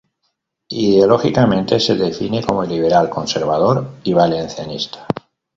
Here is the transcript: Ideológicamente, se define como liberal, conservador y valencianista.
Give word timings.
Ideológicamente, 0.69 1.79
se 1.79 1.93
define 1.95 2.41
como 2.43 2.63
liberal, 2.63 3.07
conservador 3.11 3.97
y 4.03 4.13
valencianista. 4.13 5.05